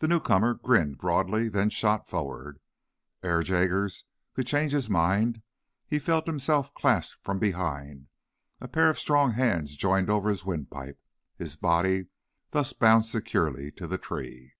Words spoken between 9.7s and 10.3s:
joined over